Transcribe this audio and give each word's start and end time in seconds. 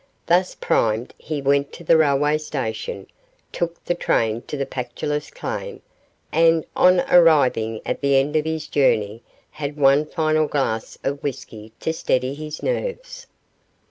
Thus 0.25 0.55
primed, 0.55 1.13
he 1.19 1.43
went 1.43 1.71
to 1.73 1.83
the 1.83 1.95
railway 1.95 2.39
station, 2.39 3.05
took 3.51 3.85
the 3.85 3.93
train 3.93 4.41
to 4.47 4.57
the 4.57 4.65
Pactolus 4.65 5.29
claim, 5.29 5.83
and 6.31 6.65
on 6.75 7.01
arriving 7.01 7.81
at 7.85 8.01
the 8.01 8.15
end 8.15 8.35
of 8.35 8.45
his 8.45 8.65
journey 8.65 9.21
had 9.51 9.77
one 9.77 10.07
final 10.07 10.47
glass 10.47 10.97
of 11.03 11.21
whisky 11.21 11.71
to 11.81 11.93
steady 11.93 12.33
his 12.33 12.63
nerves. 12.63 13.27